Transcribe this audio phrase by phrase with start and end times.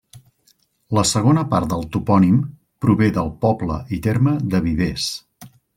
[0.97, 2.41] La segona part del topònim
[2.85, 5.11] prové del poble i terme de Vivers.